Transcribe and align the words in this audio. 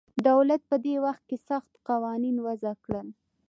دولت 0.29 0.61
په 0.69 0.75
دې 0.85 0.95
وخت 1.05 1.23
کې 1.29 1.37
سخت 1.49 1.71
قوانین 1.89 2.35
وضع 2.45 2.73
کړل 2.85 3.07